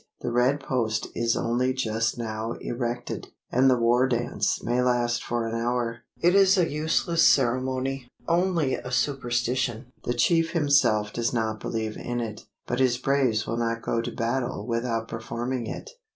The 0.21 0.31
red 0.31 0.61
post 0.61 1.09
is 1.13 1.37
only 1.37 1.73
just 1.75 2.17
now 2.17 2.53
erected; 2.53 3.27
and 3.51 3.69
the 3.69 3.77
war 3.77 4.07
dance 4.07 4.63
may 4.63 4.81
last 4.81 5.23
for 5.23 5.45
an 5.45 5.53
hour. 5.53 5.99
It 6.19 6.33
is 6.33 6.57
a 6.57 6.67
useless 6.67 7.21
ceremony 7.21 8.07
only 8.27 8.73
a 8.73 8.89
superstition. 8.89 9.91
The 10.05 10.15
chief 10.15 10.53
himself 10.53 11.13
does 11.13 11.33
not 11.33 11.59
believe 11.59 11.97
in 11.97 12.19
it; 12.19 12.47
but 12.65 12.79
his 12.79 12.97
braves 12.97 13.45
will 13.45 13.57
not 13.57 13.83
go 13.83 14.01
to 14.01 14.11
battle 14.11 14.65
without 14.65 15.07
performing 15.07 15.67
it. 15.67 15.91